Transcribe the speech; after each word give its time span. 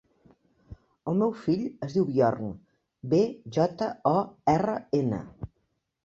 El 1.09 1.17
meu 1.17 1.33
fill 1.41 1.65
es 1.87 1.91
diu 1.97 2.07
Bjorn: 2.07 2.49
be, 3.11 3.19
jota, 3.57 3.89
o, 4.13 4.15
erra, 4.55 4.75
ena. 5.01 5.21